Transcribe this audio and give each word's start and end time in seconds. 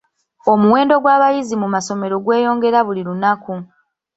Omuwendo 0.51 0.95
gw'abayizi 1.03 1.55
mu 1.61 1.67
masomero 1.73 2.15
gweyongera 2.25 2.79
buli 2.87 3.01
lunaku. 3.07 3.53